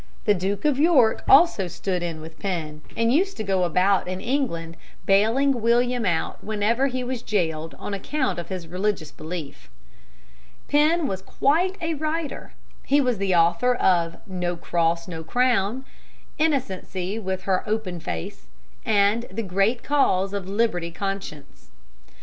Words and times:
The 0.25 0.33
Duke 0.33 0.65
of 0.65 0.79
York 0.79 1.23
also 1.29 1.67
stood 1.67 2.01
in 2.01 2.21
with 2.21 2.39
Penn, 2.39 2.81
and 2.97 3.13
used 3.13 3.37
to 3.37 3.43
go 3.43 3.63
about 3.65 4.07
in 4.07 4.19
England 4.19 4.75
bailing 5.05 5.61
William 5.61 6.07
out 6.07 6.43
whenever 6.43 6.87
he 6.87 7.03
was 7.03 7.21
jailed 7.21 7.75
on 7.77 7.93
account 7.93 8.39
of 8.39 8.49
his 8.49 8.67
religious 8.67 9.11
belief. 9.11 9.69
Penn 10.67 11.05
was 11.07 11.21
quite 11.21 11.75
a 11.81 11.93
writer 11.93 12.53
(see 12.57 12.65
Appendix). 12.65 12.89
He 12.89 13.01
was 13.01 13.17
the 13.19 13.35
author 13.35 13.75
of 13.75 14.17
"No 14.25 14.55
Cross, 14.55 15.07
No 15.07 15.23
Crown," 15.23 15.85
"Innocency 16.39 17.19
with 17.19 17.43
her 17.43 17.63
Open 17.69 17.99
Face," 17.99 18.47
and 18.83 19.27
"The 19.29 19.43
Great 19.43 19.83
Cause 19.83 20.33
of 20.33 20.49
Liberty 20.49 20.87
of 20.87 20.95
Conscience." 20.95 21.69